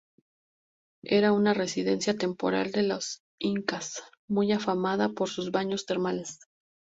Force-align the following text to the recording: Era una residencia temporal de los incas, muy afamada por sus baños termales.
Era 1.05 1.31
una 1.31 1.53
residencia 1.53 2.17
temporal 2.17 2.71
de 2.71 2.81
los 2.81 3.21
incas, 3.37 4.01
muy 4.27 4.51
afamada 4.51 5.09
por 5.09 5.29
sus 5.29 5.51
baños 5.51 5.85
termales. 5.85 6.39